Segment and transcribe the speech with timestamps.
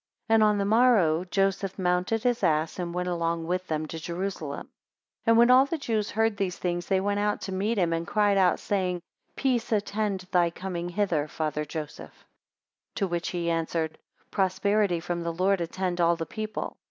[0.27, 4.61] And on the morrow, Joseph mounted his ass, and went along with them to Jerusalem.
[5.25, 7.93] 14 And when all the Jews heard these things, they went out to meet him,
[7.93, 9.03] and cried out, saying,
[9.35, 12.09] Peace attend thy coming hither, father Joseph.
[12.15, 12.29] 15
[12.95, 13.99] To which he answered,
[14.31, 16.77] Prosperity from the Lord attend all the people.